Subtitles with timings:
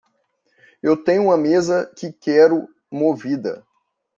[0.81, 3.63] Eu tenho uma mesa que quero movida.